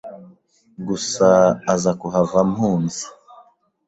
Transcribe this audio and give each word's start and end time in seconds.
gusa 0.87 1.29
aza 1.73 1.91
kuhava 1.99 2.35
ampunze” 2.45 3.03